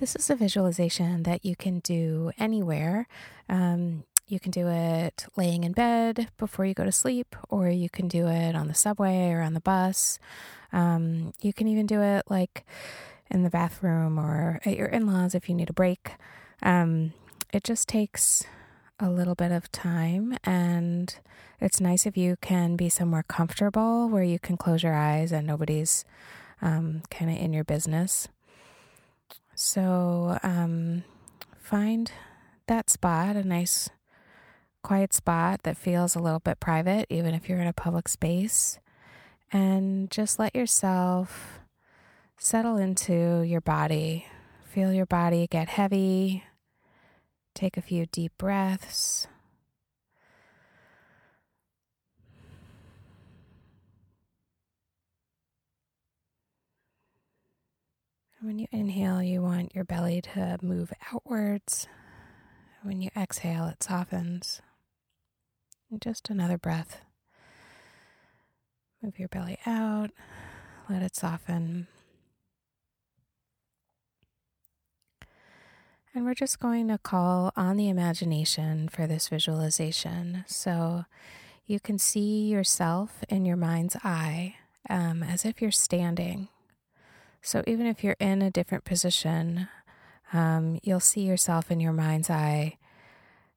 This 0.00 0.16
is 0.16 0.30
a 0.30 0.34
visualization 0.34 1.24
that 1.24 1.44
you 1.44 1.54
can 1.54 1.80
do 1.80 2.32
anywhere. 2.38 3.06
Um, 3.50 4.04
you 4.26 4.40
can 4.40 4.50
do 4.50 4.66
it 4.66 5.26
laying 5.36 5.62
in 5.62 5.72
bed 5.72 6.30
before 6.38 6.64
you 6.64 6.72
go 6.72 6.84
to 6.86 6.90
sleep, 6.90 7.36
or 7.50 7.68
you 7.68 7.90
can 7.90 8.08
do 8.08 8.26
it 8.26 8.56
on 8.56 8.66
the 8.66 8.72
subway 8.72 9.28
or 9.28 9.42
on 9.42 9.52
the 9.52 9.60
bus. 9.60 10.18
Um, 10.72 11.34
you 11.42 11.52
can 11.52 11.68
even 11.68 11.84
do 11.84 12.00
it 12.00 12.24
like 12.30 12.64
in 13.30 13.42
the 13.42 13.50
bathroom 13.50 14.18
or 14.18 14.58
at 14.64 14.74
your 14.74 14.86
in 14.86 15.06
laws 15.06 15.34
if 15.34 15.50
you 15.50 15.54
need 15.54 15.68
a 15.68 15.74
break. 15.74 16.12
Um, 16.62 17.12
it 17.52 17.62
just 17.62 17.86
takes 17.86 18.44
a 18.98 19.10
little 19.10 19.34
bit 19.34 19.52
of 19.52 19.70
time, 19.70 20.34
and 20.44 21.14
it's 21.60 21.78
nice 21.78 22.06
if 22.06 22.16
you 22.16 22.36
can 22.40 22.74
be 22.74 22.88
somewhere 22.88 23.24
comfortable 23.28 24.08
where 24.08 24.24
you 24.24 24.38
can 24.38 24.56
close 24.56 24.82
your 24.82 24.94
eyes 24.94 25.30
and 25.30 25.46
nobody's 25.46 26.06
um, 26.62 27.02
kind 27.10 27.30
of 27.30 27.36
in 27.36 27.52
your 27.52 27.64
business. 27.64 28.28
So 29.62 30.38
um, 30.42 31.04
find 31.60 32.10
that 32.66 32.88
spot, 32.88 33.36
a 33.36 33.46
nice 33.46 33.90
quiet 34.82 35.12
spot 35.12 35.64
that 35.64 35.76
feels 35.76 36.16
a 36.16 36.18
little 36.18 36.38
bit 36.40 36.60
private, 36.60 37.04
even 37.10 37.34
if 37.34 37.46
you're 37.46 37.60
in 37.60 37.66
a 37.66 37.74
public 37.74 38.08
space, 38.08 38.78
and 39.52 40.10
just 40.10 40.38
let 40.38 40.56
yourself 40.56 41.60
settle 42.38 42.78
into 42.78 43.42
your 43.42 43.60
body. 43.60 44.24
Feel 44.64 44.94
your 44.94 45.04
body 45.04 45.46
get 45.46 45.68
heavy. 45.68 46.42
Take 47.54 47.76
a 47.76 47.82
few 47.82 48.06
deep 48.06 48.32
breaths. 48.38 49.28
When 58.42 58.58
you 58.58 58.68
inhale, 58.72 59.22
you 59.22 59.42
want 59.42 59.74
your 59.74 59.84
belly 59.84 60.22
to 60.22 60.58
move 60.62 60.94
outwards. 61.12 61.86
When 62.82 63.02
you 63.02 63.10
exhale, 63.14 63.66
it 63.66 63.82
softens. 63.82 64.62
And 65.90 66.00
just 66.00 66.30
another 66.30 66.56
breath. 66.56 67.02
Move 69.02 69.18
your 69.18 69.28
belly 69.28 69.58
out, 69.66 70.10
let 70.88 71.02
it 71.02 71.16
soften. 71.16 71.86
And 76.14 76.24
we're 76.24 76.34
just 76.34 76.58
going 76.58 76.88
to 76.88 76.96
call 76.96 77.52
on 77.56 77.76
the 77.76 77.90
imagination 77.90 78.88
for 78.88 79.06
this 79.06 79.28
visualization. 79.28 80.44
So 80.46 81.04
you 81.66 81.78
can 81.78 81.98
see 81.98 82.48
yourself 82.48 83.22
in 83.28 83.44
your 83.44 83.56
mind's 83.56 83.96
eye 84.02 84.56
um, 84.88 85.22
as 85.22 85.44
if 85.44 85.60
you're 85.60 85.70
standing 85.70 86.48
so 87.42 87.62
even 87.66 87.86
if 87.86 88.04
you're 88.04 88.16
in 88.20 88.42
a 88.42 88.50
different 88.50 88.84
position, 88.84 89.68
um, 90.32 90.78
you'll 90.82 91.00
see 91.00 91.22
yourself 91.22 91.70
in 91.70 91.80
your 91.80 91.92
mind's 91.92 92.30
eye 92.30 92.76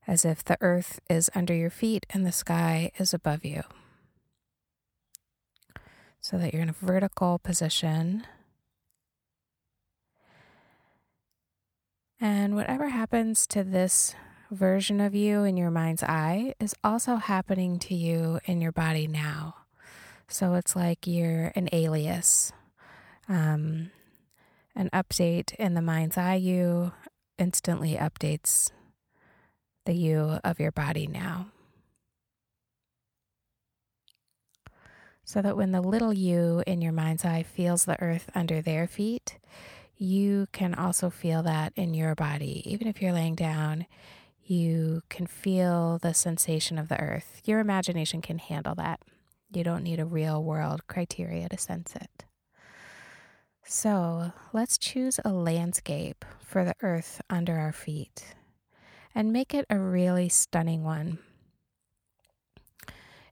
as 0.07 0.25
if 0.25 0.43
the 0.43 0.57
earth 0.61 0.99
is 1.09 1.29
under 1.35 1.53
your 1.53 1.69
feet 1.69 2.05
and 2.09 2.25
the 2.25 2.31
sky 2.31 2.91
is 2.97 3.13
above 3.13 3.45
you. 3.45 3.63
So 6.19 6.37
that 6.37 6.53
you're 6.53 6.61
in 6.61 6.69
a 6.69 6.73
vertical 6.73 7.39
position. 7.39 8.25
And 12.19 12.55
whatever 12.55 12.89
happens 12.89 13.45
to 13.47 13.63
this 13.63 14.15
version 14.49 15.01
of 15.01 15.13
you 15.13 15.43
in 15.43 15.57
your 15.57 15.71
mind's 15.71 16.03
eye 16.03 16.53
is 16.59 16.73
also 16.83 17.17
happening 17.17 17.79
to 17.79 17.95
you 17.95 18.39
in 18.45 18.61
your 18.61 18.71
body 18.71 19.07
now. 19.07 19.55
So 20.29 20.53
it's 20.53 20.75
like 20.75 21.05
you're 21.05 21.51
an 21.55 21.67
alias 21.73 22.53
um, 23.27 23.91
an 24.75 24.89
update 24.93 25.53
in 25.55 25.73
the 25.73 25.81
mind's 25.81 26.17
eye 26.17 26.35
you 26.35 26.91
instantly 27.37 27.95
updates 27.95 28.71
the 29.85 29.93
you 29.93 30.39
of 30.43 30.59
your 30.59 30.71
body 30.71 31.07
now. 31.07 31.47
So 35.25 35.41
that 35.41 35.55
when 35.55 35.71
the 35.71 35.81
little 35.81 36.13
you 36.13 36.63
in 36.67 36.81
your 36.81 36.91
mind's 36.91 37.23
eye 37.23 37.43
feels 37.43 37.85
the 37.85 38.01
earth 38.01 38.29
under 38.35 38.61
their 38.61 38.87
feet, 38.87 39.39
you 39.95 40.47
can 40.51 40.73
also 40.73 41.09
feel 41.09 41.43
that 41.43 41.71
in 41.75 41.93
your 41.93 42.13
body. 42.13 42.61
Even 42.65 42.87
if 42.87 43.01
you're 43.01 43.13
laying 43.13 43.35
down, 43.35 43.85
you 44.45 45.01
can 45.09 45.25
feel 45.25 45.97
the 46.01 46.13
sensation 46.13 46.77
of 46.77 46.89
the 46.89 46.99
earth. 46.99 47.41
Your 47.45 47.59
imagination 47.59 48.21
can 48.21 48.37
handle 48.37 48.75
that. 48.75 48.99
You 49.53 49.63
don't 49.63 49.83
need 49.83 49.99
a 49.99 50.05
real 50.05 50.43
world 50.43 50.87
criteria 50.87 51.47
to 51.47 51.57
sense 51.57 51.95
it. 51.95 52.25
So 53.65 54.33
let's 54.51 54.77
choose 54.77 55.19
a 55.23 55.31
landscape 55.31 56.25
for 56.39 56.65
the 56.65 56.75
earth 56.81 57.21
under 57.29 57.57
our 57.57 57.71
feet 57.71 58.35
and 59.15 59.31
make 59.31 59.53
it 59.53 59.65
a 59.69 59.79
really 59.79 60.29
stunning 60.29 60.83
one. 60.83 61.19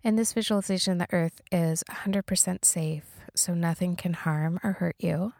In 0.04 0.16
this 0.16 0.34
visualization, 0.34 0.98
the 0.98 1.08
earth 1.12 1.42
is 1.52 1.84
100% 1.90 2.66
safe, 2.66 3.06
so 3.36 3.54
nothing 3.54 3.96
can 3.96 4.14
harm 4.14 4.60
or 4.64 4.74
hurt 4.74 4.96
you. 5.00 5.34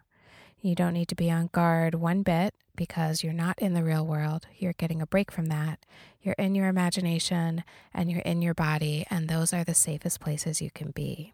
You 0.60 0.76
don't 0.76 0.94
need 0.94 1.08
to 1.08 1.16
be 1.16 1.30
on 1.30 1.50
guard 1.52 1.96
one 1.96 2.22
bit 2.22 2.54
because 2.76 3.24
you're 3.24 3.32
not 3.32 3.58
in 3.58 3.74
the 3.74 3.82
real 3.82 4.06
world. 4.06 4.46
You're 4.56 4.74
getting 4.74 5.02
a 5.02 5.06
break 5.06 5.32
from 5.32 5.46
that. 5.46 5.84
You're 6.20 6.36
in 6.38 6.54
your 6.54 6.68
imagination 6.68 7.64
and 7.92 8.10
you're 8.10 8.20
in 8.20 8.42
your 8.42 8.54
body, 8.54 9.04
and 9.10 9.28
those 9.28 9.52
are 9.52 9.64
the 9.64 9.74
safest 9.74 10.20
places 10.20 10.62
you 10.62 10.70
can 10.70 10.92
be. 10.92 11.32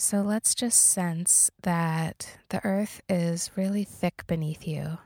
So 0.00 0.22
let's 0.22 0.54
just 0.54 0.78
sense 0.78 1.50
that 1.64 2.38
the 2.50 2.64
earth 2.64 3.02
is 3.08 3.50
really 3.56 3.82
thick 3.82 4.22
beneath 4.28 4.64
you. 4.64 4.98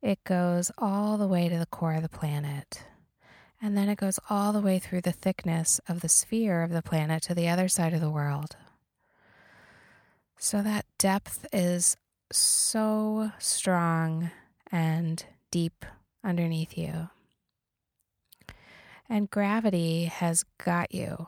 It 0.00 0.22
goes 0.22 0.70
all 0.78 1.16
the 1.16 1.26
way 1.26 1.48
to 1.48 1.58
the 1.58 1.66
core 1.66 1.94
of 1.94 2.02
the 2.02 2.08
planet. 2.08 2.84
And 3.60 3.76
then 3.76 3.88
it 3.88 3.98
goes 3.98 4.20
all 4.30 4.52
the 4.52 4.60
way 4.60 4.78
through 4.78 5.00
the 5.00 5.10
thickness 5.10 5.80
of 5.88 6.00
the 6.00 6.08
sphere 6.08 6.62
of 6.62 6.70
the 6.70 6.80
planet 6.80 7.24
to 7.24 7.34
the 7.34 7.48
other 7.48 7.66
side 7.66 7.92
of 7.92 8.00
the 8.00 8.08
world. 8.08 8.54
So 10.38 10.62
that 10.62 10.86
depth 10.96 11.44
is 11.52 11.96
so 12.30 13.32
strong 13.40 14.30
and 14.70 15.24
deep 15.50 15.84
underneath 16.22 16.78
you. 16.78 17.08
And 19.08 19.28
gravity 19.28 20.04
has 20.04 20.44
got 20.58 20.94
you 20.94 21.26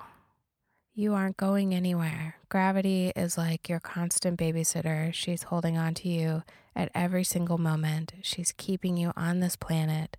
you 0.94 1.12
aren't 1.12 1.36
going 1.36 1.74
anywhere. 1.74 2.36
Gravity 2.48 3.12
is 3.16 3.36
like 3.36 3.68
your 3.68 3.80
constant 3.80 4.38
babysitter. 4.38 5.12
She's 5.12 5.44
holding 5.44 5.76
on 5.76 5.94
to 5.94 6.08
you 6.08 6.44
at 6.76 6.90
every 6.94 7.24
single 7.24 7.58
moment. 7.58 8.12
She's 8.22 8.52
keeping 8.52 8.96
you 8.96 9.12
on 9.16 9.40
this 9.40 9.56
planet 9.56 10.16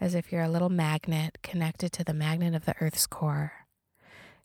as 0.00 0.14
if 0.14 0.32
you're 0.32 0.42
a 0.42 0.48
little 0.48 0.70
magnet 0.70 1.38
connected 1.42 1.92
to 1.92 2.04
the 2.04 2.14
magnet 2.14 2.54
of 2.54 2.64
the 2.64 2.74
Earth's 2.80 3.06
core. 3.06 3.52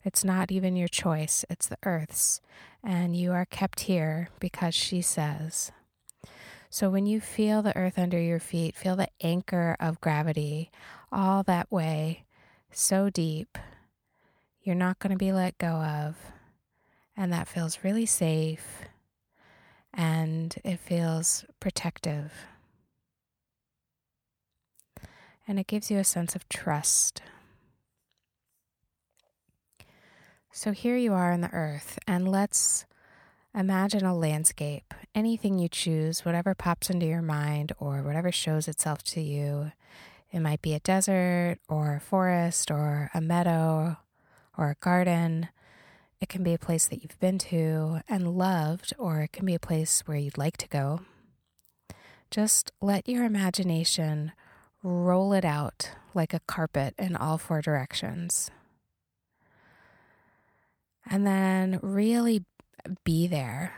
It's 0.04 0.22
not 0.22 0.52
even 0.52 0.76
your 0.76 0.88
choice, 0.88 1.44
it's 1.48 1.66
the 1.66 1.78
Earth's, 1.82 2.40
and 2.84 3.16
you 3.16 3.32
are 3.32 3.44
kept 3.46 3.80
here 3.80 4.28
because 4.38 4.74
she 4.74 5.00
says. 5.00 5.72
So 6.68 6.88
when 6.90 7.06
you 7.06 7.20
feel 7.20 7.62
the 7.62 7.76
earth 7.76 7.98
under 7.98 8.20
your 8.20 8.38
feet, 8.38 8.76
feel 8.76 8.96
the 8.96 9.08
anchor 9.20 9.76
of 9.80 10.00
gravity 10.00 10.70
all 11.10 11.42
that 11.42 11.70
way, 11.72 12.24
so 12.70 13.10
deep 13.10 13.58
you're 14.62 14.74
not 14.74 14.98
going 14.98 15.12
to 15.12 15.16
be 15.16 15.32
let 15.32 15.58
go 15.58 15.68
of. 15.68 16.16
And 17.16 17.32
that 17.32 17.48
feels 17.48 17.84
really 17.84 18.06
safe 18.06 18.82
and 19.92 20.56
it 20.64 20.78
feels 20.78 21.44
protective. 21.58 22.32
And 25.46 25.58
it 25.58 25.66
gives 25.66 25.90
you 25.90 25.98
a 25.98 26.04
sense 26.04 26.36
of 26.36 26.48
trust. 26.48 27.22
So 30.52 30.72
here 30.72 30.96
you 30.96 31.12
are 31.12 31.32
in 31.32 31.40
the 31.40 31.52
earth, 31.52 31.98
and 32.06 32.28
let's 32.28 32.84
imagine 33.54 34.04
a 34.04 34.16
landscape. 34.16 34.94
Anything 35.14 35.58
you 35.58 35.68
choose, 35.68 36.24
whatever 36.24 36.54
pops 36.54 36.90
into 36.90 37.06
your 37.06 37.22
mind 37.22 37.72
or 37.78 38.02
whatever 38.02 38.30
shows 38.30 38.68
itself 38.68 39.02
to 39.04 39.20
you. 39.20 39.72
It 40.30 40.40
might 40.40 40.62
be 40.62 40.74
a 40.74 40.80
desert 40.80 41.58
or 41.68 41.94
a 41.94 42.00
forest 42.00 42.70
or 42.70 43.10
a 43.14 43.20
meadow 43.20 43.96
or 44.60 44.70
a 44.70 44.76
garden. 44.84 45.48
It 46.20 46.28
can 46.28 46.42
be 46.42 46.52
a 46.52 46.58
place 46.58 46.86
that 46.86 47.02
you've 47.02 47.18
been 47.18 47.38
to 47.38 48.02
and 48.08 48.36
loved, 48.36 48.92
or 48.98 49.20
it 49.20 49.32
can 49.32 49.46
be 49.46 49.54
a 49.54 49.60
place 49.60 50.02
where 50.04 50.18
you'd 50.18 50.38
like 50.38 50.58
to 50.58 50.68
go. 50.68 51.00
Just 52.30 52.70
let 52.80 53.08
your 53.08 53.24
imagination 53.24 54.32
roll 54.82 55.32
it 55.32 55.44
out 55.44 55.90
like 56.14 56.34
a 56.34 56.40
carpet 56.40 56.94
in 56.98 57.16
all 57.16 57.38
four 57.38 57.60
directions. 57.62 58.50
And 61.08 61.26
then 61.26 61.80
really 61.82 62.44
be 63.04 63.26
there. 63.26 63.74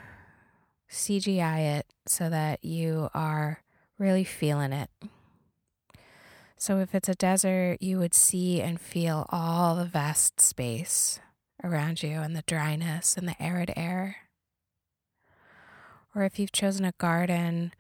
CGI 0.91 1.79
it 1.79 1.87
so 2.07 2.29
that 2.29 2.65
you 2.65 3.09
are 3.15 3.63
really 3.99 4.25
feeling 4.25 4.73
it. 4.73 4.91
So, 6.63 6.79
if 6.79 6.95
it's 6.95 7.09
a 7.09 7.17
desert, 7.17 7.79
you 7.81 7.99
would 7.99 8.15
see 8.15 8.63
and 8.63 8.81
feel 8.81 9.27
all 9.31 9.75
the 9.75 9.85
vast 9.85 10.41
space 10.41 11.19
around 11.65 12.05
you 12.05 12.21
and 12.21 12.37
the 12.37 12.45
dryness 12.47 13.17
and 13.17 13.27
the 13.27 13.35
arid 13.43 13.73
air. 13.75 14.19
Or 16.15 16.23
if 16.23 16.39
you've 16.39 16.53
chosen 16.53 16.85
a 16.85 16.93
garden, 16.99 17.73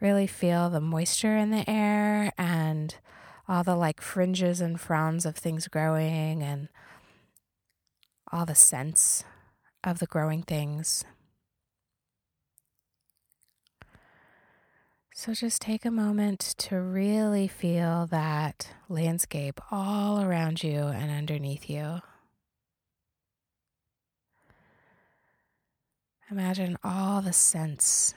really 0.00 0.26
feel 0.26 0.70
the 0.70 0.80
moisture 0.80 1.36
in 1.36 1.50
the 1.50 1.68
air 1.68 2.32
and 2.38 2.94
all 3.46 3.62
the 3.62 3.76
like 3.76 4.00
fringes 4.00 4.62
and 4.62 4.80
fronds 4.80 5.26
of 5.26 5.36
things 5.36 5.68
growing 5.68 6.42
and 6.42 6.70
all 8.32 8.46
the 8.46 8.54
scents 8.54 9.22
of 9.84 9.98
the 9.98 10.06
growing 10.06 10.40
things. 10.40 11.04
So 15.20 15.34
just 15.34 15.60
take 15.60 15.84
a 15.84 15.90
moment 15.90 16.40
to 16.56 16.80
really 16.80 17.46
feel 17.46 18.06
that 18.06 18.68
landscape 18.88 19.60
all 19.70 20.22
around 20.22 20.62
you 20.62 20.78
and 20.78 21.10
underneath 21.10 21.68
you. 21.68 22.00
Imagine 26.30 26.78
all 26.82 27.20
the 27.20 27.34
scents, 27.34 28.14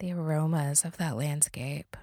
the 0.00 0.10
aromas 0.10 0.84
of 0.84 0.96
that 0.96 1.16
landscape. 1.16 1.96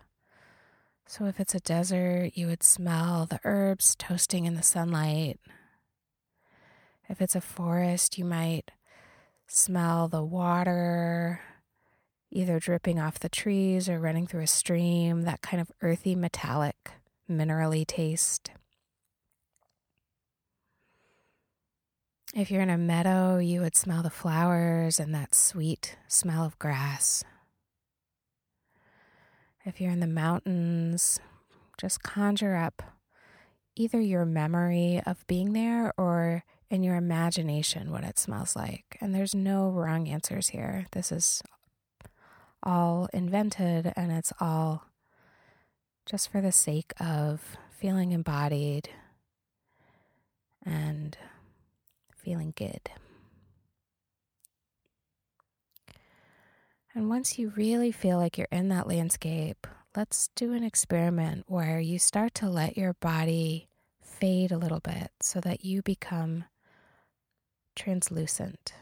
So, 1.06 1.26
if 1.26 1.42
it's 1.42 1.54
a 1.54 1.60
desert, 1.60 2.32
you 2.34 2.48
would 2.48 2.64
smell 2.64 3.26
the 3.26 3.42
herbs 3.44 3.94
toasting 4.00 4.46
in 4.46 4.56
the 4.56 4.64
sunlight. 4.64 5.38
If 7.10 7.22
it's 7.22 7.36
a 7.36 7.42
forest, 7.42 8.18
you 8.18 8.24
might 8.24 8.72
smell 9.48 10.08
the 10.08 10.24
water 10.24 11.42
either 12.36 12.60
dripping 12.60 13.00
off 13.00 13.20
the 13.20 13.30
trees 13.30 13.88
or 13.88 13.98
running 13.98 14.28
through 14.28 14.42
a 14.42 14.48
stream, 14.48 15.22
that 15.22 15.42
kind 15.42 15.62
of 15.62 15.72
earthy, 15.82 16.16
metallic, 16.16 16.92
minerally 17.30 17.88
taste. 17.88 18.52
If 22.34 22.52
you're 22.52 22.62
in 22.62 22.70
a 22.70 22.78
meadow, 22.78 23.38
you 23.38 23.62
would 23.62 23.78
smell 23.78 24.04
the 24.04 24.10
flowers 24.10 25.00
and 25.00 25.16
that 25.16 25.34
sweet 25.34 25.96
smell 26.10 26.44
of 26.44 26.60
grass. 26.60 27.24
If 29.64 29.80
you're 29.80 29.92
in 29.92 30.02
the 30.02 30.08
mountains, 30.08 31.22
just 31.78 32.04
conjure 32.04 32.56
up 32.56 32.84
either 33.78 34.02
your 34.02 34.26
memory 34.26 35.02
of 35.06 35.26
being 35.28 35.54
there 35.54 35.94
or 35.98 36.44
in 36.70 36.84
your 36.84 36.96
imagination 36.98 37.92
what 37.92 38.04
it 38.04 38.20
smells 38.20 38.58
like. 38.58 38.98
And 39.00 39.16
there's 39.16 39.34
no 39.34 39.70
wrong 39.70 40.10
answers 40.10 40.50
here. 40.50 40.88
This 40.92 41.14
is 41.14 41.42
all 42.66 43.08
invented 43.14 43.94
and 43.96 44.12
it's 44.12 44.34
all 44.40 44.86
just 46.06 46.32
for 46.32 46.42
the 46.42 46.52
sake 46.52 46.94
of 47.00 47.58
feeling 47.70 48.12
embodied 48.12 48.90
and 50.66 51.18
feeling 52.16 52.54
good. 52.56 52.90
And 56.94 57.10
once 57.10 57.38
you 57.38 57.52
really 57.56 57.92
feel 57.92 58.18
like 58.18 58.38
you're 58.38 58.48
in 58.52 58.70
that 58.70 58.88
landscape, 58.88 59.68
let's 59.96 60.30
do 60.36 60.54
an 60.54 60.64
experiment 60.64 61.44
where 61.48 61.80
you 61.80 62.00
start 62.00 62.34
to 62.36 62.50
let 62.50 62.78
your 62.78 62.94
body 62.94 63.68
fade 64.02 64.52
a 64.52 64.58
little 64.58 64.80
bit 64.80 65.12
so 65.22 65.42
that 65.42 65.66
you 65.66 65.82
become 65.82 66.46
translucent. 67.76 68.74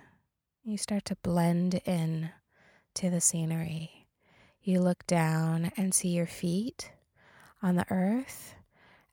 You 0.64 0.78
start 0.78 1.06
to 1.06 1.18
blend 1.24 1.82
in 1.86 2.30
to 2.96 3.10
the 3.10 3.22
scenery. 3.22 4.08
You 4.62 4.82
look 4.82 5.06
down 5.08 5.72
and 5.76 5.94
see 5.94 6.10
your 6.10 6.26
feet 6.26 6.92
on 7.62 7.76
the 7.76 7.86
earth, 7.90 8.56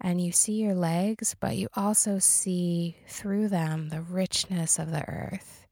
and 0.01 0.21
you 0.21 0.33
see 0.33 0.55
your 0.55 0.75
legs, 0.75 1.35
but 1.39 1.57
you 1.57 1.69
also 1.75 2.19
see 2.19 2.97
through 3.07 3.49
them 3.49 3.89
the 3.89 4.01
richness 4.01 4.79
of 4.79 4.91
the 4.91 5.09
earth. 5.09 5.67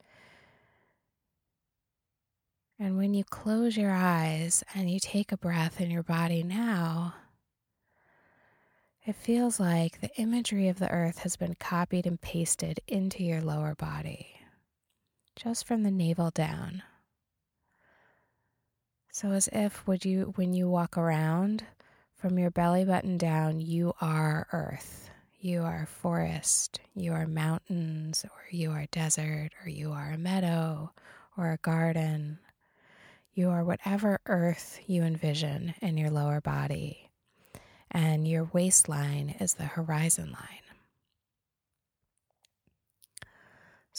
And 2.78 2.96
when 2.96 3.14
you 3.14 3.25
close 3.25 3.76
your 3.76 3.90
eyes 3.90 4.62
and 4.75 4.88
you 4.90 5.00
take 5.00 5.32
a 5.32 5.37
breath 5.37 5.81
in 5.81 5.90
your 5.90 6.05
body 6.05 6.43
now, 6.43 7.14
it 9.05 9.16
feels 9.16 9.58
like 9.58 10.00
the 10.00 10.14
imagery 10.16 10.69
of 10.69 10.78
the 10.78 10.90
earth 10.90 11.20
has 11.20 11.34
been 11.37 11.55
copied 11.55 12.06
and 12.06 12.20
pasted 12.20 12.81
into 12.87 13.25
your 13.25 13.40
lower 13.40 13.75
body, 13.75 14.28
just 15.34 15.66
from 15.66 15.82
the 15.82 15.90
navel 15.90 16.31
down. 16.31 16.82
So 19.10 19.32
as 19.32 19.49
if 19.52 19.87
would 19.87 20.05
you 20.05 20.32
when 20.37 20.55
you 20.55 20.69
walk 20.69 20.96
around 20.96 21.64
from 22.14 22.38
your 22.38 22.50
belly 22.50 22.84
button 22.84 23.19
down, 23.19 23.60
you 23.60 23.94
are 24.00 24.46
earth. 24.52 25.10
You 25.40 25.62
are 25.62 25.87
forest, 25.87 26.81
you 26.96 27.12
are 27.12 27.26
mountains, 27.26 28.25
or 28.25 28.44
you 28.50 28.72
are 28.72 28.87
desert, 28.90 29.50
or 29.62 29.69
you 29.69 29.93
are 29.93 30.10
a 30.10 30.19
meadow, 30.19 30.90
or 31.37 31.52
a 31.52 31.58
garden. 31.58 32.40
You 33.34 33.50
are 33.50 33.62
whatever 33.62 34.19
earth 34.26 34.81
you 34.88 35.05
envision 35.05 35.75
in 35.81 35.96
your 35.96 36.10
lower 36.10 36.40
body. 36.40 37.10
And 37.90 38.26
your 38.26 38.50
waistline 38.52 39.37
is 39.38 39.55
the 39.55 39.64
horizon 39.64 40.32
line. 40.32 40.68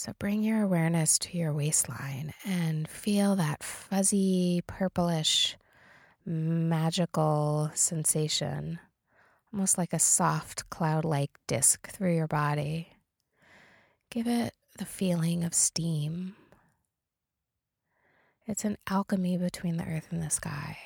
So 0.00 0.14
bring 0.18 0.42
your 0.42 0.62
awareness 0.62 1.18
to 1.18 1.36
your 1.36 1.52
waistline 1.52 2.32
and 2.46 2.88
feel 2.88 3.36
that 3.36 3.62
fuzzy, 3.62 4.62
purplish, 4.66 5.58
magical 6.24 7.70
sensation, 7.74 8.80
almost 9.52 9.76
like 9.76 9.92
a 9.92 9.98
soft 9.98 10.70
cloud 10.70 11.04
like 11.04 11.38
disk 11.46 11.86
through 11.90 12.14
your 12.14 12.26
body. 12.26 12.94
Give 14.08 14.26
it 14.26 14.54
the 14.78 14.86
feeling 14.86 15.44
of 15.44 15.52
steam. 15.52 16.34
It's 18.46 18.64
an 18.64 18.78
alchemy 18.88 19.36
between 19.36 19.76
the 19.76 19.84
earth 19.84 20.06
and 20.10 20.22
the 20.22 20.30
sky. 20.30 20.78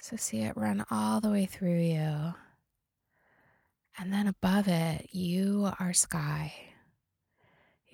So 0.00 0.16
see 0.16 0.40
it 0.40 0.56
run 0.56 0.84
all 0.90 1.20
the 1.20 1.30
way 1.30 1.46
through 1.46 1.78
you. 1.78 2.34
And 3.96 4.12
then 4.12 4.26
above 4.26 4.66
it, 4.66 5.10
you 5.12 5.70
are 5.78 5.92
sky. 5.92 6.52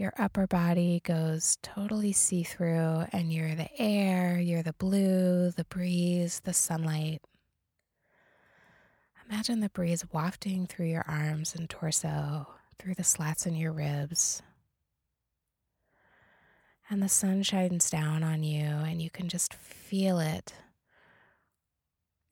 Your 0.02 0.12
upper 0.18 0.48
body 0.48 1.00
goes 1.04 1.58
totally 1.62 2.10
see 2.10 2.42
through, 2.42 3.04
and 3.12 3.32
you're 3.32 3.54
the 3.54 3.70
air, 3.80 4.36
you're 4.40 4.64
the 4.64 4.72
blue, 4.72 5.52
the 5.52 5.64
breeze, 5.66 6.40
the 6.40 6.52
sunlight. 6.52 7.22
Imagine 9.30 9.60
the 9.60 9.68
breeze 9.68 10.04
wafting 10.12 10.66
through 10.66 10.86
your 10.86 11.04
arms 11.06 11.54
and 11.54 11.70
torso, 11.70 12.48
through 12.80 12.94
the 12.94 13.04
slats 13.04 13.46
in 13.46 13.54
your 13.54 13.70
ribs. 13.70 14.42
And 16.90 17.00
the 17.00 17.08
sun 17.08 17.44
shines 17.44 17.88
down 17.88 18.24
on 18.24 18.42
you, 18.42 18.64
and 18.64 19.00
you 19.00 19.08
can 19.08 19.28
just 19.28 19.54
feel 19.54 20.18
it. 20.18 20.52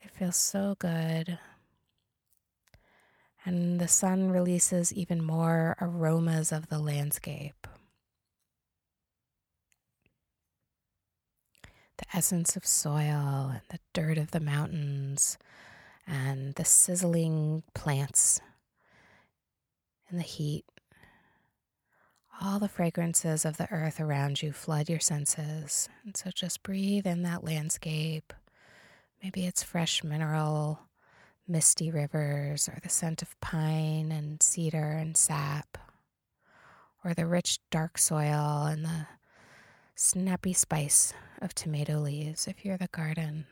It 0.00 0.10
feels 0.10 0.34
so 0.34 0.74
good 0.80 1.38
and 3.44 3.80
the 3.80 3.88
sun 3.88 4.30
releases 4.30 4.92
even 4.92 5.24
more 5.24 5.76
aromas 5.80 6.52
of 6.52 6.68
the 6.68 6.78
landscape. 6.78 7.66
The 11.98 12.16
essence 12.16 12.56
of 12.56 12.66
soil 12.66 13.50
and 13.52 13.62
the 13.68 13.80
dirt 13.92 14.18
of 14.18 14.30
the 14.30 14.40
mountains 14.40 15.38
and 16.06 16.54
the 16.54 16.64
sizzling 16.64 17.62
plants 17.74 18.40
and 20.08 20.18
the 20.18 20.24
heat. 20.24 20.64
All 22.42 22.58
the 22.58 22.68
fragrances 22.68 23.44
of 23.44 23.58
the 23.58 23.70
earth 23.70 24.00
around 24.00 24.42
you 24.42 24.52
flood 24.52 24.88
your 24.88 25.00
senses. 25.00 25.88
And 26.04 26.16
so 26.16 26.30
just 26.30 26.62
breathe 26.62 27.06
in 27.06 27.22
that 27.22 27.44
landscape. 27.44 28.32
Maybe 29.22 29.46
it's 29.46 29.62
fresh 29.62 30.02
mineral 30.02 30.80
misty 31.48 31.90
rivers, 31.90 32.68
or 32.68 32.78
the 32.82 32.88
scent 32.88 33.22
of 33.22 33.38
pine 33.40 34.12
and 34.12 34.42
cedar 34.42 34.92
and 34.92 35.16
sap, 35.16 35.78
or 37.04 37.14
the 37.14 37.26
rich 37.26 37.58
dark 37.70 37.98
soil 37.98 38.66
and 38.66 38.84
the 38.84 39.06
snappy 39.94 40.52
spice 40.52 41.12
of 41.42 41.54
tomato 41.54 41.98
leaves 41.98 42.46
if 42.46 42.64
you're 42.64 42.78
the 42.78 42.88
garden. 42.88 43.46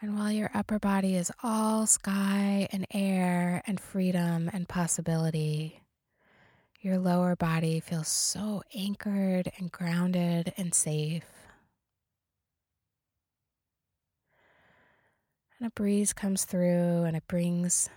And 0.00 0.18
while 0.18 0.30
your 0.30 0.50
upper 0.52 0.78
body 0.78 1.16
is 1.16 1.32
all 1.42 1.86
sky 1.86 2.68
and 2.70 2.86
air 2.92 3.62
and 3.66 3.80
freedom 3.80 4.50
and 4.52 4.68
possibility, 4.68 5.80
your 6.80 6.98
lower 6.98 7.34
body 7.34 7.80
feels 7.80 8.08
so 8.08 8.62
anchored 8.74 9.50
and 9.58 9.72
grounded 9.72 10.52
and 10.58 10.74
safe. 10.74 11.24
And 15.58 15.66
a 15.66 15.70
breeze 15.70 16.12
comes 16.12 16.44
through 16.44 17.04
and 17.04 17.16
it 17.16 17.26
brings 17.26 17.88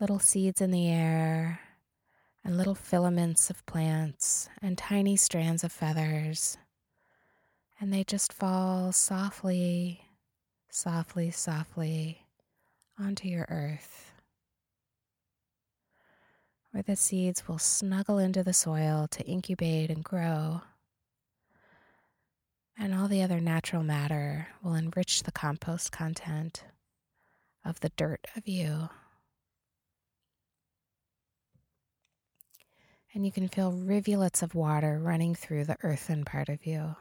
little 0.00 0.18
seeds 0.18 0.60
in 0.60 0.70
the 0.70 0.88
air 0.88 1.60
and 2.44 2.56
little 2.56 2.74
filaments 2.76 3.50
of 3.50 3.66
plants 3.66 4.48
and 4.62 4.78
tiny 4.78 5.16
strands 5.16 5.64
of 5.64 5.72
feathers. 5.72 6.58
And 7.80 7.92
they 7.92 8.04
just 8.04 8.32
fall 8.32 8.92
softly, 8.92 10.02
softly, 10.70 11.30
softly 11.30 12.22
onto 12.98 13.28
your 13.28 13.46
earth. 13.50 14.12
where 16.72 16.82
the 16.82 16.94
seeds 16.94 17.48
will 17.48 17.58
snuggle 17.58 18.18
into 18.18 18.42
the 18.44 18.52
soil 18.52 19.08
to 19.10 19.24
incubate 19.24 19.88
and 19.88 20.04
grow. 20.04 20.60
And 22.78 22.94
all 22.94 23.08
the 23.08 23.22
other 23.22 23.40
natural 23.40 23.82
matter 23.82 24.48
will 24.62 24.74
enrich 24.74 25.22
the 25.22 25.32
compost 25.32 25.90
content 25.90 26.64
of 27.66 27.80
the 27.80 27.90
dirt 27.90 28.26
of 28.36 28.46
you. 28.46 28.88
And 33.12 33.24
you 33.24 33.32
can 33.32 33.48
feel 33.48 33.72
rivulets 33.72 34.42
of 34.42 34.54
water 34.54 34.98
running 35.02 35.34
through 35.34 35.64
the 35.64 35.78
earthen 35.82 36.24
part 36.24 36.48
of 36.48 36.66
you. 36.66 36.96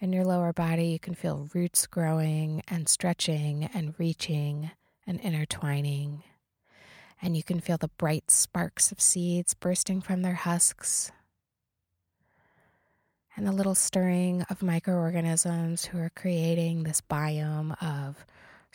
In 0.00 0.12
your 0.12 0.24
lower 0.24 0.52
body, 0.52 0.86
you 0.86 0.98
can 0.98 1.14
feel 1.14 1.48
roots 1.54 1.86
growing 1.86 2.62
and 2.68 2.88
stretching 2.88 3.68
and 3.74 3.94
reaching 3.98 4.70
and 5.06 5.20
intertwining. 5.20 6.22
And 7.20 7.36
you 7.36 7.42
can 7.42 7.60
feel 7.60 7.76
the 7.76 7.88
bright 7.98 8.30
sparks 8.30 8.92
of 8.92 9.00
seeds 9.00 9.54
bursting 9.54 10.00
from 10.00 10.22
their 10.22 10.34
husks 10.34 11.12
and 13.36 13.46
the 13.46 13.52
little 13.52 13.74
stirring 13.74 14.42
of 14.50 14.62
microorganisms 14.62 15.84
who 15.86 15.98
are 15.98 16.12
creating 16.16 16.82
this 16.82 17.00
biome 17.00 17.80
of 17.80 18.24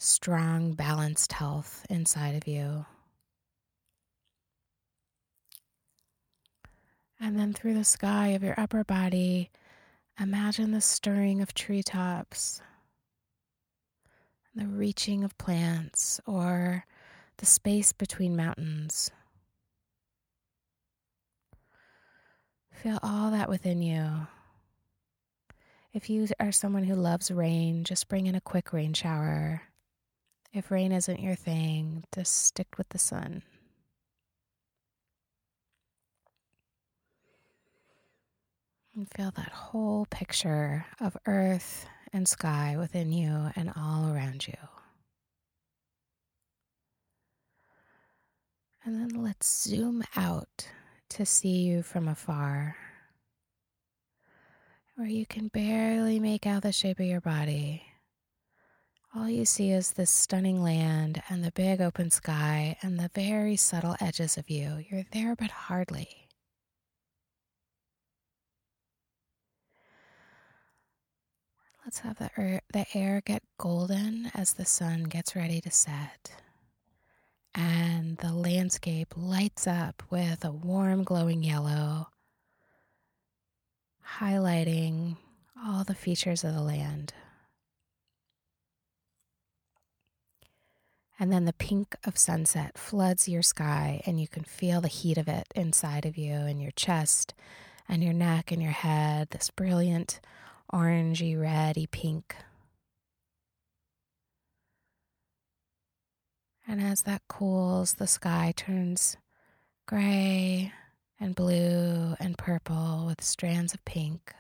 strong, 0.04 0.74
balanced 0.74 1.32
health 1.32 1.86
inside 1.90 2.36
of 2.36 2.48
you. 2.48 2.86
And 7.20 7.40
then 7.40 7.54
through 7.54 7.76
the 7.76 7.86
sky 7.86 8.30
of 8.30 8.44
your 8.44 8.60
upper 8.60 8.84
body, 8.84 9.50
imagine 10.20 10.72
the 10.72 10.82
stirring 10.82 11.42
of 11.42 11.54
treetops, 11.54 12.62
the 14.54 14.68
reaching 14.68 15.24
of 15.24 15.38
plants, 15.38 16.20
or 16.26 16.86
the 17.38 17.46
space 17.46 17.94
between 17.94 18.36
mountains. 18.36 19.10
Feel 22.72 23.00
all 23.02 23.32
that 23.32 23.48
within 23.48 23.82
you. 23.82 24.28
If 25.94 26.10
you 26.10 26.28
are 26.40 26.52
someone 26.52 26.84
who 26.84 26.96
loves 26.96 27.32
rain, 27.32 27.86
just 27.86 28.10
bring 28.10 28.26
in 28.28 28.36
a 28.36 28.42
quick 28.42 28.74
rain 28.74 28.94
shower. 28.94 29.62
If 30.54 30.70
rain 30.70 30.92
isn't 30.92 31.20
your 31.20 31.34
thing, 31.34 32.04
just 32.14 32.46
stick 32.46 32.78
with 32.78 32.88
the 32.90 33.00
sun. 33.00 33.42
And 38.96 39.10
feel 39.10 39.32
that 39.36 39.50
whole 39.50 40.06
picture 40.12 40.86
of 41.02 41.18
earth 41.26 41.88
and 42.14 42.28
sky 42.28 42.76
within 42.78 43.12
you 43.12 43.50
and 43.56 43.74
all 43.76 44.14
around 44.14 44.48
you. 44.48 44.54
And 48.86 48.96
then 49.00 49.24
let's 49.24 49.64
zoom 49.64 50.04
out 50.16 50.68
to 51.10 51.26
see 51.26 51.64
you 51.64 51.82
from 51.82 52.08
afar, 52.08 52.76
where 54.96 55.08
you 55.08 55.26
can 55.26 55.48
barely 55.48 56.20
make 56.20 56.46
out 56.46 56.62
the 56.62 56.72
shape 56.72 57.00
of 57.00 57.08
your 57.08 57.22
body. 57.22 57.84
All 59.16 59.30
you 59.30 59.46
see 59.46 59.70
is 59.70 59.92
this 59.94 60.10
stunning 60.10 60.64
land 60.64 61.22
and 61.30 61.44
the 61.44 61.52
big 61.52 61.82
open 61.82 62.10
sky 62.10 62.78
and 62.82 63.00
the 63.00 63.12
very 63.14 63.56
subtle 63.56 63.96
edges 64.02 64.38
of 64.38 64.50
you. 64.50 64.84
You're 64.90 65.04
there, 65.12 65.36
but 65.36 65.52
hardly. 65.52 66.28
Let's 71.86 72.00
have 72.00 72.18
the, 72.18 72.32
er- 72.40 72.62
the 72.72 72.88
air 72.96 73.22
get 73.24 73.44
golden 73.60 74.32
as 74.34 74.54
the 74.54 74.66
sun 74.66 75.04
gets 75.04 75.36
ready 75.36 75.62
to 75.62 75.70
set. 75.70 76.32
And 77.54 78.18
the 78.18 78.34
landscape 78.34 79.14
lights 79.16 79.68
up 79.68 80.02
with 80.10 80.44
a 80.44 80.52
warm, 80.52 81.04
glowing 81.04 81.44
yellow, 81.44 82.08
highlighting 84.18 85.18
all 85.64 85.84
the 85.84 85.94
features 85.94 86.44
of 86.44 86.56
the 86.56 86.62
land. 86.62 87.14
And 91.24 91.32
then 91.32 91.46
the 91.46 91.54
pink 91.54 91.96
of 92.04 92.18
sunset 92.18 92.78
floods 92.78 93.30
your 93.30 93.44
sky, 93.44 94.02
and 94.06 94.20
you 94.20 94.28
can 94.28 94.44
feel 94.44 94.82
the 94.82 94.90
heat 94.90 95.18
of 95.18 95.30
it 95.30 95.48
inside 95.56 96.06
of 96.06 96.18
you 96.18 96.34
in 96.34 96.60
your 96.60 96.74
chest 96.74 97.34
and 97.88 98.04
your 98.04 98.12
neck 98.12 98.52
and 98.52 98.62
your 98.62 98.74
head. 98.74 99.30
This 99.30 99.50
brilliant 99.50 100.20
orangey, 100.74 101.40
reddy 101.40 101.88
pink. 101.88 102.36
And 106.68 106.82
as 106.82 107.04
that 107.04 107.22
cools, 107.30 107.94
the 107.94 108.08
sky 108.08 108.54
turns 108.58 109.16
gray 109.86 110.74
and 111.22 111.36
blue 111.36 112.18
and 112.20 112.38
purple 112.38 113.06
with 113.08 113.24
strands 113.24 113.74
of 113.74 113.86
pink. 113.86 114.34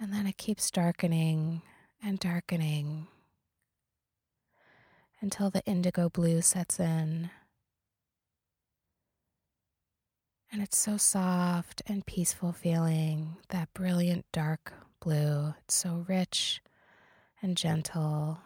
And 0.00 0.12
then 0.12 0.26
it 0.26 0.36
keeps 0.36 0.68
darkening 0.72 1.62
and 2.02 2.18
darkening 2.18 3.06
until 5.20 5.50
the 5.50 5.64
indigo 5.64 6.08
blue 6.08 6.42
sets 6.42 6.80
in. 6.80 7.30
And 10.50 10.60
it's 10.60 10.76
so 10.76 10.98
soft 10.98 11.80
and 11.86 12.04
peaceful 12.04 12.52
feeling, 12.52 13.36
that 13.48 13.72
brilliant 13.72 14.26
dark 14.32 14.74
blue. 15.00 15.54
It's 15.60 15.74
so 15.74 16.04
rich 16.08 16.60
and 17.40 17.56
gentle. 17.56 18.38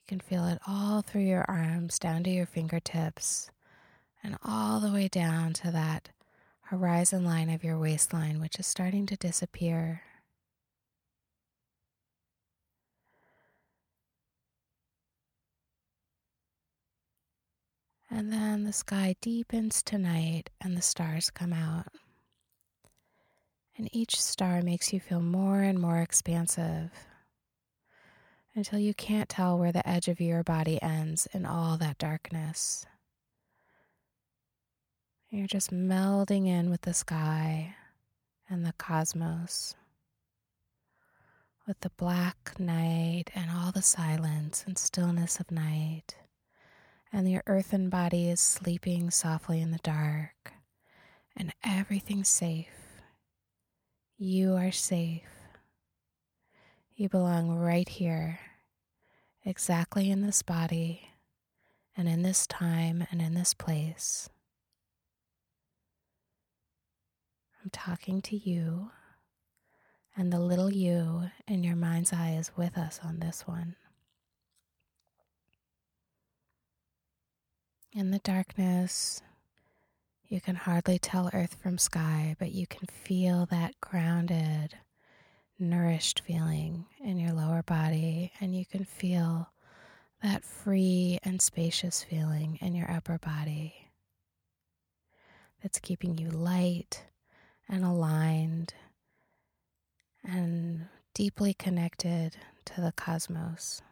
You 0.00 0.06
can 0.08 0.20
feel 0.20 0.46
it 0.46 0.58
all 0.66 1.02
through 1.02 1.22
your 1.22 1.44
arms, 1.48 1.98
down 1.98 2.22
to 2.24 2.30
your 2.30 2.46
fingertips, 2.46 3.50
and 4.22 4.38
all 4.42 4.80
the 4.80 4.92
way 4.92 5.08
down 5.08 5.52
to 5.54 5.70
that 5.72 6.10
horizon 6.66 7.24
line 7.24 7.48
of 7.48 7.62
your 7.62 7.78
waistline, 7.78 8.40
which 8.40 8.58
is 8.58 8.66
starting 8.66 9.06
to 9.06 9.16
disappear. 9.16 10.02
And 18.10 18.32
then 18.32 18.64
the 18.64 18.72
sky 18.72 19.14
deepens 19.20 19.82
tonight 19.82 20.50
and 20.60 20.76
the 20.76 20.82
stars 20.82 21.30
come 21.30 21.52
out. 21.52 21.86
And 23.76 23.88
each 23.92 24.20
star 24.20 24.62
makes 24.62 24.92
you 24.92 25.00
feel 25.00 25.20
more 25.20 25.60
and 25.60 25.78
more 25.78 25.98
expansive 25.98 26.90
until 28.54 28.78
you 28.78 28.94
can't 28.94 29.28
tell 29.28 29.58
where 29.58 29.72
the 29.72 29.86
edge 29.86 30.08
of 30.08 30.20
your 30.20 30.42
body 30.42 30.80
ends 30.82 31.28
in 31.32 31.44
all 31.44 31.76
that 31.76 31.98
darkness. 31.98 32.86
You're 35.30 35.46
just 35.46 35.70
melding 35.72 36.46
in 36.46 36.70
with 36.70 36.82
the 36.82 36.94
sky 36.94 37.74
and 38.48 38.64
the 38.64 38.74
cosmos, 38.78 39.74
with 41.66 41.80
the 41.80 41.90
black 41.90 42.58
night 42.58 43.30
and 43.34 43.50
all 43.50 43.72
the 43.72 43.82
silence 43.82 44.62
and 44.66 44.78
stillness 44.78 45.40
of 45.40 45.50
night 45.50 46.16
and 47.12 47.30
your 47.30 47.42
earthen 47.46 47.88
body 47.88 48.28
is 48.28 48.40
sleeping 48.40 49.10
softly 49.10 49.60
in 49.60 49.70
the 49.70 49.78
dark, 49.78 50.52
and 51.36 51.52
everything's 51.64 52.28
safe. 52.28 52.68
You 54.18 54.54
are 54.54 54.70
safe. 54.70 55.22
You 56.94 57.08
belong 57.08 57.50
right 57.50 57.88
here, 57.88 58.38
exactly 59.44 60.10
in 60.10 60.22
this 60.22 60.42
body, 60.42 61.08
and 61.96 62.08
in 62.08 62.22
this 62.22 62.46
time, 62.46 63.06
and 63.10 63.22
in 63.22 63.32
this 63.34 63.54
place. 63.54 64.28
I'm 67.66 67.70
talking 67.70 68.22
to 68.22 68.36
you, 68.36 68.92
and 70.16 70.32
the 70.32 70.38
little 70.38 70.72
you 70.72 71.32
in 71.48 71.64
your 71.64 71.74
mind's 71.74 72.12
eye 72.12 72.36
is 72.38 72.52
with 72.56 72.78
us 72.78 73.00
on 73.02 73.18
this 73.18 73.40
one. 73.44 73.74
In 77.92 78.12
the 78.12 78.20
darkness, 78.20 79.20
you 80.28 80.40
can 80.40 80.54
hardly 80.54 81.00
tell 81.00 81.28
earth 81.32 81.56
from 81.60 81.76
sky, 81.76 82.36
but 82.38 82.52
you 82.52 82.68
can 82.68 82.86
feel 82.86 83.46
that 83.46 83.80
grounded, 83.80 84.76
nourished 85.58 86.20
feeling 86.20 86.86
in 87.02 87.18
your 87.18 87.32
lower 87.32 87.64
body, 87.64 88.30
and 88.40 88.54
you 88.54 88.64
can 88.64 88.84
feel 88.84 89.48
that 90.22 90.44
free 90.44 91.18
and 91.24 91.42
spacious 91.42 92.04
feeling 92.04 92.60
in 92.60 92.76
your 92.76 92.88
upper 92.88 93.18
body 93.18 93.88
that's 95.60 95.80
keeping 95.80 96.16
you 96.16 96.30
light 96.30 97.02
and 97.68 97.84
aligned 97.84 98.74
and 100.24 100.86
deeply 101.14 101.54
connected 101.54 102.36
to 102.64 102.80
the 102.80 102.92
cosmos. 102.92 103.82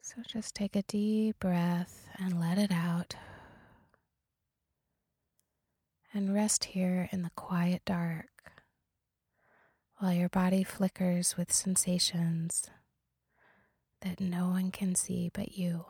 So 0.00 0.16
just 0.26 0.54
take 0.54 0.76
a 0.76 0.82
deep 0.82 1.38
breath 1.40 2.08
and 2.18 2.38
let 2.38 2.58
it 2.58 2.70
out. 2.70 3.16
And 6.12 6.32
rest 6.34 6.66
here 6.66 7.08
in 7.10 7.22
the 7.22 7.30
quiet 7.34 7.82
dark 7.84 8.26
while 9.98 10.12
your 10.12 10.28
body 10.28 10.62
flickers 10.62 11.36
with 11.36 11.52
sensations 11.52 12.70
that 14.02 14.20
no 14.20 14.48
one 14.48 14.70
can 14.70 14.94
see 14.94 15.30
but 15.32 15.56
you. 15.56 15.86